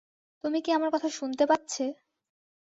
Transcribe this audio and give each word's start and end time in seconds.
তুমি 0.43 0.59
কি 0.63 0.69
আমার 0.71 0.89
কথা 0.93 1.09
শুনতে 1.11 1.43
পাচ্ছে? 1.47 1.83